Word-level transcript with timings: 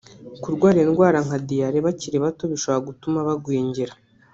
kurwara 0.43 0.77
indwara 0.85 1.17
nka 1.25 1.37
diyare 1.47 1.77
bakiri 1.85 2.17
bato 2.23 2.43
bishobora 2.51 2.85
gutuma 2.87 3.19
bagwingira 3.27 3.93